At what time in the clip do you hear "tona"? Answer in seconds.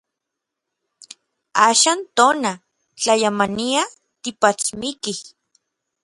2.17-2.53